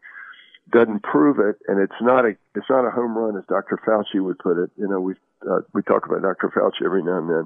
Doesn't 0.74 1.04
prove 1.04 1.40
it, 1.40 1.56
and 1.70 1.80
it's 1.80 2.02
not 2.02 2.26
a 2.26 2.36
it's 2.54 2.70
not 2.70 2.86
a 2.86 2.92
home 2.92 3.18
run 3.18 3.38
as 3.38 3.46
Dr. 3.48 3.80
Fauci 3.88 4.22
would 4.22 4.40
put 4.40 4.62
it. 4.62 4.70
You 4.76 4.90
know, 4.90 5.00
we 5.00 5.14
uh, 5.50 5.62
we 5.74 5.82
talk 5.84 6.06
about 6.06 6.22
Dr. 6.22 6.52
Fauci 6.54 6.84
every 6.84 7.02
now 7.02 7.18
and 7.18 7.30
then, 7.30 7.46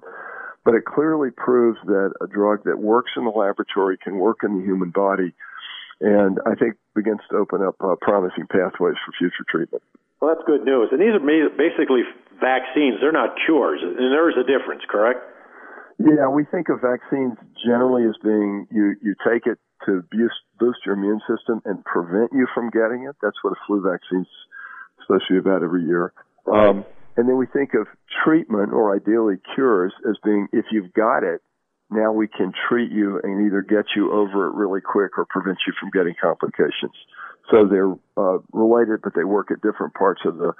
but 0.66 0.74
it 0.74 0.84
clearly 0.86 1.30
proves 1.30 1.78
that 1.86 2.12
a 2.22 2.26
drug 2.26 2.64
that 2.64 2.80
works 2.80 3.12
in 3.16 3.26
the 3.26 3.30
laboratory 3.30 3.98
can 4.04 4.18
work 4.18 4.40
in 4.42 4.58
the 4.58 4.66
human 4.66 4.90
body, 4.90 5.32
and 6.02 6.40
I 6.48 6.56
think 6.56 6.74
begins 6.96 7.22
to 7.30 7.38
open 7.38 7.62
up 7.62 7.76
uh, 7.82 7.94
promising 8.02 8.48
pathways 8.48 8.98
for 9.06 9.14
future 9.20 9.46
treatment. 9.48 9.84
Well, 10.24 10.32
that's 10.32 10.48
good 10.48 10.64
news. 10.64 10.88
And 10.96 11.04
these 11.04 11.12
are 11.12 11.20
basically 11.20 12.08
vaccines. 12.40 13.04
They're 13.04 13.12
not 13.12 13.36
cures. 13.44 13.84
And 13.84 14.08
there 14.08 14.32
is 14.32 14.40
a 14.40 14.48
difference, 14.48 14.80
correct? 14.88 15.20
Yeah, 16.00 16.32
we 16.32 16.48
think 16.48 16.72
of 16.72 16.80
vaccines 16.80 17.36
generally 17.60 18.08
as 18.08 18.16
being 18.24 18.66
you, 18.72 18.96
you 19.04 19.20
take 19.20 19.44
it 19.52 19.60
to 19.84 20.00
boost, 20.08 20.80
your 20.86 20.96
immune 20.96 21.20
system 21.28 21.60
and 21.66 21.84
prevent 21.84 22.32
you 22.32 22.48
from 22.56 22.70
getting 22.70 23.04
it. 23.04 23.18
That's 23.22 23.36
what 23.44 23.52
a 23.52 23.60
flu 23.68 23.84
vaccine's 23.84 24.32
supposed 25.04 25.28
to 25.28 25.34
be 25.34 25.40
about 25.40 25.62
every 25.62 25.84
year. 25.84 26.14
Um, 26.48 26.86
and 27.18 27.28
then 27.28 27.36
we 27.36 27.46
think 27.46 27.74
of 27.74 27.88
treatment 28.24 28.72
or 28.72 28.96
ideally 28.96 29.44
cures 29.56 29.92
as 30.08 30.16
being 30.24 30.48
if 30.54 30.64
you've 30.72 30.94
got 30.94 31.28
it, 31.28 31.42
now 31.90 32.12
we 32.12 32.28
can 32.28 32.52
treat 32.70 32.92
you 32.92 33.20
and 33.24 33.46
either 33.46 33.62
get 33.62 33.86
you 33.96 34.12
over 34.12 34.48
it 34.48 34.54
really 34.54 34.82
quick 34.82 35.18
or 35.18 35.26
prevent 35.26 35.58
you 35.68 35.74
from 35.80 35.90
getting 35.92 36.16
complications. 36.22 36.96
So 37.52 37.68
they're 37.68 37.92
uh, 38.18 38.40
related, 38.52 39.02
but 39.04 39.14
they 39.16 39.24
work 39.24 39.52
at 39.52 39.62
different 39.62 39.94
parts 39.94 40.22
of 40.26 40.38
the 40.38 40.54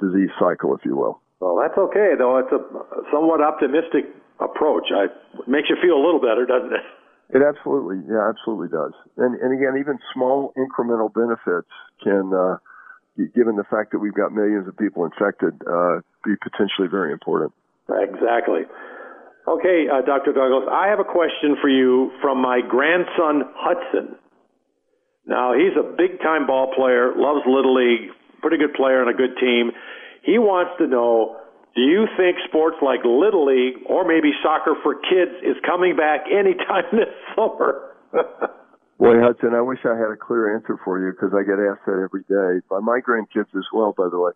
disease 0.00 0.30
cycle, 0.38 0.74
if 0.74 0.84
you 0.84 0.96
will. 0.96 1.20
Well, 1.40 1.58
that's 1.60 1.78
okay, 1.78 2.14
though. 2.18 2.38
It's 2.38 2.52
a 2.52 2.60
somewhat 3.12 3.40
optimistic 3.40 4.10
approach. 4.40 4.90
I, 4.90 5.06
it 5.38 5.48
makes 5.48 5.70
you 5.70 5.76
feel 5.80 5.94
a 5.94 6.02
little 6.02 6.20
better, 6.20 6.46
doesn't 6.46 6.72
it? 6.72 6.84
It 7.30 7.42
absolutely, 7.42 8.04
yeah, 8.10 8.28
absolutely 8.28 8.68
does. 8.68 8.92
And 9.16 9.34
and 9.40 9.56
again, 9.56 9.80
even 9.80 9.98
small 10.12 10.52
incremental 10.58 11.12
benefits 11.12 11.70
can, 12.02 12.30
uh, 12.34 12.58
given 13.34 13.56
the 13.56 13.64
fact 13.64 13.92
that 13.92 13.98
we've 13.98 14.14
got 14.14 14.32
millions 14.32 14.68
of 14.68 14.76
people 14.76 15.04
infected, 15.04 15.54
uh, 15.66 16.00
be 16.24 16.34
potentially 16.42 16.88
very 16.88 17.12
important. 17.12 17.52
Exactly. 17.88 18.62
Okay, 19.46 19.84
uh, 19.92 20.00
Dr. 20.00 20.32
Douglas, 20.32 20.64
I 20.72 20.88
have 20.88 21.00
a 21.00 21.04
question 21.04 21.56
for 21.60 21.68
you 21.68 22.12
from 22.22 22.40
my 22.40 22.60
grandson 22.66 23.44
Hudson. 23.54 24.16
Now, 25.26 25.52
he's 25.52 25.76
a 25.76 25.84
big 25.84 26.20
time 26.20 26.46
ball 26.46 26.72
player, 26.74 27.12
loves 27.16 27.44
Little 27.46 27.74
League, 27.74 28.10
pretty 28.40 28.56
good 28.56 28.74
player 28.74 29.00
and 29.00 29.10
a 29.10 29.16
good 29.16 29.36
team. 29.40 29.72
He 30.22 30.38
wants 30.38 30.72
to 30.78 30.86
know 30.86 31.40
do 31.74 31.82
you 31.82 32.06
think 32.16 32.38
sports 32.46 32.76
like 32.80 33.00
Little 33.04 33.46
League 33.46 33.82
or 33.86 34.06
maybe 34.06 34.30
soccer 34.42 34.78
for 34.82 34.94
kids 34.94 35.34
is 35.42 35.56
coming 35.66 35.96
back 35.96 36.24
anytime 36.30 36.84
this 36.92 37.10
summer? 37.34 37.96
Boy, 38.98 39.20
Hudson, 39.20 39.54
I 39.54 39.60
wish 39.60 39.80
I 39.84 39.98
had 39.98 40.12
a 40.12 40.16
clear 40.16 40.54
answer 40.54 40.78
for 40.84 41.04
you 41.04 41.10
because 41.10 41.34
I 41.34 41.42
get 41.42 41.58
asked 41.58 41.84
that 41.84 41.98
every 41.98 42.22
day 42.30 42.64
by 42.70 42.78
my 42.78 43.00
grandkids 43.00 43.50
as 43.58 43.66
well, 43.72 43.92
by 43.96 44.08
the 44.08 44.18
way. 44.18 44.32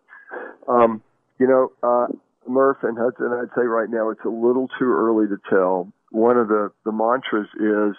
Um, 0.67 1.01
you 1.39 1.47
know, 1.47 1.71
uh, 1.81 2.07
Murph 2.47 2.77
and 2.83 2.97
Hudson, 2.97 3.31
I'd 3.31 3.53
say 3.55 3.65
right 3.65 3.89
now 3.89 4.09
it's 4.09 4.25
a 4.25 4.29
little 4.29 4.67
too 4.79 4.91
early 4.91 5.27
to 5.27 5.37
tell. 5.49 5.91
One 6.11 6.37
of 6.37 6.47
the, 6.47 6.71
the 6.85 6.91
mantras 6.91 7.47
is 7.59 7.95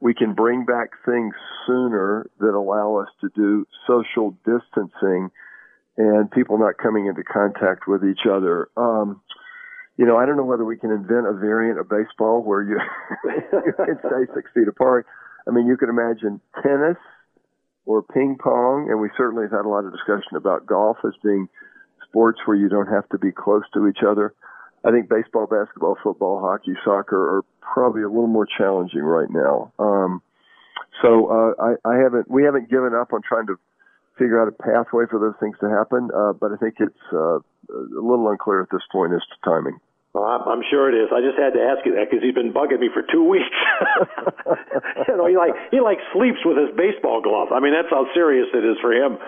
we 0.00 0.14
can 0.14 0.34
bring 0.34 0.64
back 0.64 0.90
things 1.04 1.34
sooner 1.66 2.30
that 2.38 2.54
allow 2.54 2.96
us 2.96 3.08
to 3.20 3.28
do 3.34 3.66
social 3.86 4.36
distancing 4.44 5.30
and 5.96 6.30
people 6.30 6.58
not 6.58 6.78
coming 6.78 7.06
into 7.06 7.22
contact 7.22 7.86
with 7.86 8.02
each 8.04 8.26
other. 8.30 8.68
Um, 8.76 9.20
you 9.96 10.06
know, 10.06 10.16
I 10.16 10.24
don't 10.24 10.36
know 10.36 10.44
whether 10.44 10.64
we 10.64 10.78
can 10.78 10.90
invent 10.90 11.26
a 11.26 11.34
variant 11.34 11.78
of 11.78 11.88
baseball 11.88 12.42
where 12.42 12.62
you, 12.62 12.78
you 13.24 13.72
can 13.76 13.98
stay 13.98 14.32
six 14.34 14.50
feet 14.54 14.68
apart. 14.68 15.06
I 15.46 15.50
mean, 15.50 15.66
you 15.66 15.76
can 15.76 15.90
imagine 15.90 16.40
tennis 16.62 16.96
or 17.84 18.02
ping 18.02 18.38
pong, 18.42 18.88
and 18.88 19.00
we 19.00 19.10
certainly 19.16 19.44
have 19.44 19.52
had 19.52 19.64
a 19.66 19.68
lot 19.68 19.84
of 19.84 19.92
discussion 19.92 20.36
about 20.36 20.66
golf 20.66 20.96
as 21.04 21.12
being 21.22 21.48
sports 22.10 22.40
where 22.44 22.56
you 22.56 22.68
don't 22.68 22.88
have 22.88 23.08
to 23.10 23.18
be 23.18 23.32
close 23.32 23.62
to 23.74 23.88
each 23.88 24.02
other. 24.06 24.34
I 24.84 24.90
think 24.90 25.08
baseball, 25.08 25.46
basketball, 25.46 25.96
football, 26.02 26.40
hockey, 26.40 26.72
soccer 26.84 27.38
are 27.38 27.44
probably 27.60 28.02
a 28.02 28.08
little 28.08 28.26
more 28.26 28.46
challenging 28.58 29.02
right 29.02 29.28
now. 29.30 29.72
Um, 29.78 30.22
so 31.02 31.26
uh, 31.28 31.62
I, 31.62 31.88
I 31.88 31.96
haven't, 32.02 32.30
we 32.30 32.44
haven't 32.44 32.70
given 32.70 32.94
up 32.94 33.12
on 33.12 33.20
trying 33.26 33.46
to 33.46 33.56
figure 34.18 34.40
out 34.40 34.48
a 34.48 34.52
pathway 34.52 35.04
for 35.08 35.18
those 35.18 35.36
things 35.40 35.56
to 35.60 35.68
happen, 35.68 36.10
uh, 36.14 36.32
but 36.32 36.52
I 36.52 36.56
think 36.56 36.76
it's 36.80 37.06
uh, 37.12 37.40
a 37.40 38.00
little 38.02 38.28
unclear 38.28 38.62
at 38.62 38.68
this 38.70 38.84
point 38.90 39.12
as 39.12 39.20
to 39.20 39.36
timing. 39.44 39.78
Well, 40.12 40.26
I'm 40.26 40.62
sure 40.68 40.90
it 40.90 40.98
is. 40.98 41.08
I 41.14 41.22
just 41.22 41.38
had 41.38 41.54
to 41.54 41.62
ask 41.62 41.86
you 41.86 41.94
that 41.94 42.10
because 42.10 42.18
he's 42.18 42.34
been 42.34 42.52
bugging 42.52 42.80
me 42.82 42.90
for 42.92 43.06
two 43.06 43.22
weeks. 43.22 43.46
you 45.06 45.16
know, 45.16 45.30
he 45.30 45.38
like 45.38 45.54
he 45.70 45.78
like 45.78 46.02
sleeps 46.12 46.42
with 46.42 46.58
his 46.58 46.74
baseball 46.74 47.22
glove. 47.22 47.54
I 47.54 47.62
mean, 47.62 47.70
that's 47.70 47.86
how 47.94 48.10
serious 48.12 48.50
it 48.50 48.66
is 48.66 48.74
for 48.82 48.90
him. 48.90 49.18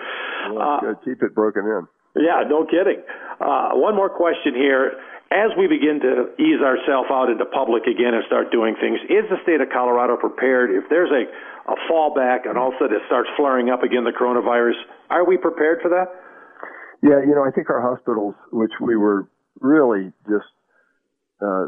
Well, 0.51 0.83
uh, 0.83 0.93
keep 1.05 1.23
it 1.23 1.33
broken 1.33 1.63
in. 1.63 1.87
Yeah, 2.15 2.45
no 2.47 2.65
kidding. 2.65 3.01
Uh, 3.41 3.73
one 3.73 3.95
more 3.95 4.09
question 4.09 4.53
here 4.53 4.93
as 5.33 5.49
we 5.57 5.65
begin 5.65 5.97
to 5.97 6.29
ease 6.37 6.61
ourselves 6.61 7.09
out 7.09 7.33
into 7.33 7.45
public 7.49 7.89
again 7.89 8.13
and 8.13 8.21
start 8.29 8.53
doing 8.53 8.77
things, 8.77 9.01
is 9.09 9.25
the 9.33 9.41
state 9.41 9.61
of 9.61 9.69
Colorado 9.73 10.15
prepared 10.15 10.69
if 10.69 10.85
there's 10.93 11.09
a, 11.09 11.25
a 11.73 11.75
fallback 11.89 12.45
and 12.45 12.55
all 12.55 12.69
of 12.69 12.75
a 12.75 12.85
sudden 12.85 12.97
it 12.97 13.03
starts 13.09 13.29
flaring 13.35 13.73
up 13.73 13.81
again, 13.81 14.05
the 14.05 14.13
coronavirus? 14.13 14.77
Are 15.09 15.25
we 15.25 15.37
prepared 15.37 15.81
for 15.81 15.89
that? 15.89 16.13
Yeah, 17.01 17.19
you 17.25 17.33
know, 17.33 17.43
I 17.43 17.49
think 17.49 17.69
our 17.69 17.81
hospitals, 17.81 18.35
which 18.51 18.71
we 18.79 18.95
were 18.95 19.27
really 19.59 20.13
just 20.29 20.47
uh, 21.41 21.67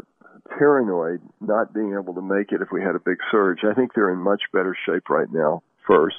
paranoid 0.56 1.20
not 1.40 1.74
being 1.74 1.98
able 1.98 2.14
to 2.14 2.22
make 2.22 2.52
it 2.52 2.62
if 2.62 2.68
we 2.70 2.80
had 2.80 2.94
a 2.94 3.02
big 3.02 3.18
surge, 3.32 3.60
I 3.68 3.74
think 3.74 3.94
they're 3.94 4.12
in 4.12 4.18
much 4.18 4.42
better 4.52 4.76
shape 4.86 5.10
right 5.10 5.28
now, 5.30 5.62
first. 5.86 6.16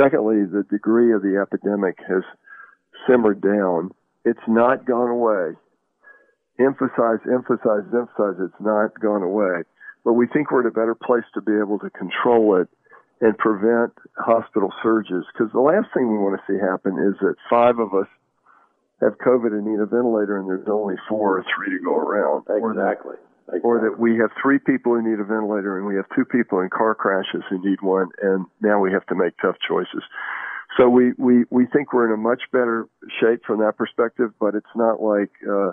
Secondly, 0.00 0.46
the 0.46 0.64
degree 0.70 1.12
of 1.12 1.20
the 1.20 1.36
epidemic 1.36 1.98
has 2.08 2.24
simmered 3.08 3.40
down. 3.40 3.90
It's 4.24 4.40
not 4.46 4.86
gone 4.86 5.08
away 5.08 5.56
emphasize, 6.60 7.24
emphasize, 7.24 7.88
emphasize 7.92 8.36
it's 8.38 8.60
not 8.60 8.98
gone 9.00 9.22
away. 9.22 9.64
But 10.04 10.14
we 10.14 10.26
think 10.26 10.50
we're 10.50 10.60
in 10.60 10.66
a 10.66 10.76
better 10.76 10.94
place 10.94 11.24
to 11.34 11.40
be 11.40 11.52
able 11.56 11.78
to 11.80 11.90
control 11.90 12.56
it 12.60 12.68
and 13.20 13.36
prevent 13.36 13.92
hospital 14.16 14.72
surges. 14.82 15.24
Because 15.32 15.52
the 15.52 15.60
last 15.60 15.88
thing 15.92 16.08
we 16.12 16.18
want 16.18 16.40
to 16.40 16.44
see 16.48 16.58
happen 16.58 16.96
is 16.96 17.18
that 17.20 17.36
five 17.48 17.78
of 17.78 17.92
us 17.92 18.08
have 19.00 19.16
COVID 19.18 19.52
and 19.52 19.64
need 19.64 19.80
a 19.80 19.86
ventilator 19.86 20.38
and 20.38 20.48
there's 20.48 20.68
only 20.68 20.96
four 21.08 21.38
or 21.38 21.44
three 21.56 21.76
to 21.76 21.84
go 21.84 21.96
around. 21.96 22.44
Exactly. 22.48 23.16
That, 23.48 23.60
or 23.64 23.80
that 23.80 23.98
we 23.98 24.16
have 24.16 24.30
three 24.40 24.58
people 24.58 24.94
who 24.94 25.02
need 25.02 25.20
a 25.20 25.24
ventilator 25.24 25.76
and 25.76 25.86
we 25.86 25.96
have 25.96 26.06
two 26.14 26.24
people 26.24 26.60
in 26.60 26.70
car 26.70 26.94
crashes 26.94 27.42
who 27.50 27.58
need 27.64 27.82
one 27.82 28.08
and 28.22 28.46
now 28.60 28.78
we 28.78 28.92
have 28.92 29.04
to 29.06 29.14
make 29.14 29.34
tough 29.42 29.56
choices. 29.66 30.04
So 30.78 30.88
we, 30.88 31.12
we, 31.18 31.44
we 31.50 31.66
think 31.66 31.92
we're 31.92 32.06
in 32.06 32.14
a 32.14 32.16
much 32.16 32.42
better 32.52 32.86
shape 33.20 33.42
from 33.46 33.58
that 33.60 33.76
perspective, 33.76 34.30
but 34.38 34.54
it's 34.54 34.74
not 34.76 35.02
like, 35.02 35.30
uh, 35.48 35.72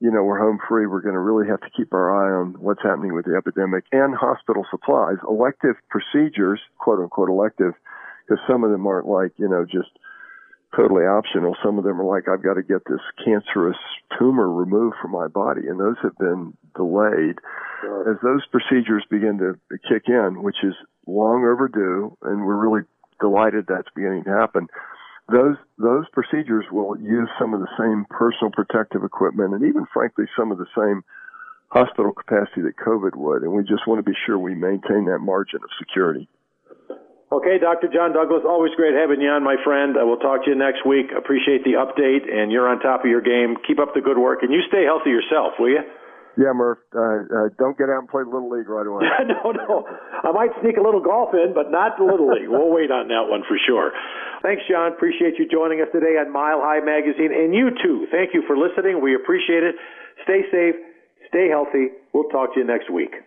you 0.00 0.12
know, 0.12 0.22
we're 0.22 0.38
home 0.38 0.58
free, 0.68 0.86
we're 0.86 1.00
going 1.00 1.14
to 1.14 1.20
really 1.20 1.48
have 1.48 1.60
to 1.60 1.70
keep 1.76 1.92
our 1.92 2.14
eye 2.14 2.40
on 2.40 2.54
what's 2.60 2.82
happening 2.82 3.14
with 3.14 3.24
the 3.24 3.34
epidemic 3.34 3.84
and 3.90 4.14
hospital 4.14 4.64
supplies, 4.70 5.16
elective 5.28 5.74
procedures, 5.90 6.60
quote 6.78 7.00
unquote 7.00 7.28
elective, 7.28 7.74
because 8.26 8.40
some 8.48 8.62
of 8.62 8.70
them 8.70 8.86
aren't 8.86 9.08
like, 9.08 9.32
you 9.38 9.48
know, 9.48 9.64
just 9.64 9.90
totally 10.76 11.04
optional. 11.04 11.56
Some 11.64 11.78
of 11.78 11.84
them 11.84 12.00
are 12.00 12.04
like, 12.04 12.28
I've 12.28 12.42
got 12.42 12.54
to 12.54 12.62
get 12.62 12.84
this 12.88 13.00
cancerous 13.24 13.78
tumor 14.18 14.48
removed 14.48 14.96
from 15.02 15.12
my 15.12 15.26
body, 15.26 15.66
and 15.66 15.80
those 15.80 15.96
have 16.02 16.16
been 16.18 16.56
delayed. 16.76 17.36
Sure. 17.80 18.12
As 18.12 18.18
those 18.22 18.46
procedures 18.52 19.04
begin 19.10 19.38
to 19.38 19.58
kick 19.88 20.04
in, 20.06 20.42
which 20.42 20.62
is 20.62 20.74
long 21.06 21.44
overdue, 21.44 22.16
and 22.22 22.44
we're 22.44 22.56
really 22.56 22.82
delighted 23.20 23.66
that's 23.68 23.88
beginning 23.94 24.24
to 24.24 24.30
happen, 24.30 24.68
those 25.30 25.56
those 25.76 26.04
procedures 26.12 26.64
will 26.72 26.98
use 26.98 27.28
some 27.38 27.52
of 27.52 27.60
the 27.60 27.68
same 27.78 28.06
personal 28.10 28.50
protective 28.50 29.04
equipment 29.04 29.52
and 29.52 29.64
even 29.64 29.86
frankly 29.92 30.24
some 30.36 30.50
of 30.50 30.58
the 30.58 30.66
same 30.76 31.04
hospital 31.68 32.12
capacity 32.12 32.62
that 32.62 32.76
COVID 32.80 33.14
would, 33.14 33.42
and 33.42 33.52
we 33.52 33.62
just 33.62 33.86
want 33.86 33.98
to 33.98 34.02
be 34.02 34.16
sure 34.24 34.38
we 34.38 34.54
maintain 34.54 35.04
that 35.04 35.20
margin 35.20 35.60
of 35.62 35.68
security. 35.78 36.28
Okay, 37.28 37.60
Dr. 37.60 37.92
John 37.92 38.16
Douglas, 38.16 38.40
always 38.48 38.72
great 38.72 38.96
having 38.96 39.20
you 39.20 39.28
on, 39.28 39.44
my 39.44 39.60
friend. 39.60 40.00
I 40.00 40.04
will 40.04 40.16
talk 40.16 40.48
to 40.48 40.50
you 40.50 40.56
next 40.56 40.88
week. 40.88 41.12
Appreciate 41.12 41.60
the 41.60 41.76
update, 41.76 42.24
and 42.24 42.50
you're 42.50 42.64
on 42.66 42.80
top 42.80 43.04
of 43.04 43.10
your 43.12 43.20
game. 43.20 43.60
Keep 43.68 43.80
up 43.80 43.92
the 43.92 44.00
good 44.00 44.16
work, 44.16 44.40
and 44.40 44.48
you 44.48 44.64
stay 44.66 44.88
healthy 44.88 45.10
yourself, 45.12 45.60
will 45.60 45.68
you? 45.68 45.84
Yeah, 46.38 46.54
Murph. 46.54 46.78
Uh, 46.94 47.26
uh, 47.26 47.48
don't 47.58 47.74
get 47.74 47.90
out 47.90 48.06
and 48.06 48.08
play 48.08 48.22
Little 48.22 48.46
League 48.46 48.70
right 48.70 48.86
away. 48.86 49.02
no, 49.26 49.50
no. 49.50 49.82
I 50.22 50.30
might 50.30 50.54
sneak 50.62 50.78
a 50.78 50.84
little 50.86 51.02
golf 51.02 51.34
in, 51.34 51.50
but 51.50 51.74
not 51.74 51.98
Little 51.98 52.30
League. 52.30 52.46
We'll 52.46 52.70
wait 52.70 52.94
on 52.94 53.10
that 53.10 53.26
one 53.26 53.42
for 53.42 53.58
sure. 53.58 53.90
Thanks, 54.46 54.62
John. 54.70 54.94
Appreciate 54.94 55.34
you 55.34 55.50
joining 55.50 55.82
us 55.82 55.90
today 55.90 56.14
on 56.14 56.30
Mile 56.30 56.62
High 56.62 56.78
Magazine. 56.78 57.34
And 57.34 57.50
you 57.50 57.74
too. 57.82 58.06
Thank 58.14 58.38
you 58.38 58.46
for 58.46 58.54
listening. 58.54 59.02
We 59.02 59.18
appreciate 59.18 59.66
it. 59.66 59.74
Stay 60.22 60.46
safe. 60.54 60.78
Stay 61.26 61.50
healthy. 61.50 61.90
We'll 62.14 62.30
talk 62.30 62.54
to 62.54 62.60
you 62.60 62.66
next 62.66 62.86
week. 62.88 63.18